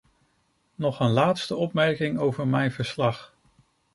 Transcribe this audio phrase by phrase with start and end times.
[0.75, 3.33] Nog een laatste opmerking over mijn verslag.